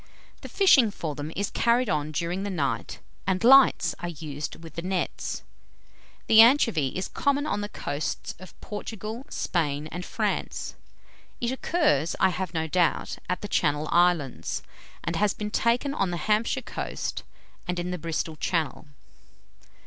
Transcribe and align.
The 0.41 0.49
fishing 0.49 0.89
for 0.89 1.13
them 1.13 1.31
is 1.35 1.51
carried 1.51 1.87
on 1.87 2.11
during 2.11 2.41
the 2.41 2.49
night, 2.49 2.97
and 3.27 3.43
lights 3.43 3.93
are 3.99 4.09
used 4.09 4.55
with 4.63 4.73
the 4.73 4.81
nets. 4.81 5.43
The 6.25 6.41
anchovy 6.41 6.87
is 6.97 7.07
common 7.07 7.45
on 7.45 7.61
the 7.61 7.69
coasts 7.69 8.33
of 8.39 8.59
Portugal, 8.61 9.27
Spain, 9.29 9.85
and 9.91 10.03
France. 10.03 10.73
It 11.39 11.51
occurs, 11.51 12.15
I 12.19 12.29
have 12.29 12.51
no 12.51 12.65
doubt, 12.65 13.19
at 13.29 13.41
the 13.41 13.47
Channel 13.47 13.87
Islands, 13.91 14.63
and 15.03 15.15
has 15.17 15.35
been 15.35 15.51
taken 15.51 15.93
on 15.93 16.09
the 16.09 16.17
Hampshire 16.17 16.63
coast, 16.63 17.21
and 17.67 17.77
in 17.77 17.91
the 17.91 17.99
Bristol 17.99 18.35
Channel." 18.37 18.87